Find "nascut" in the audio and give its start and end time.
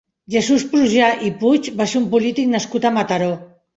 2.55-2.89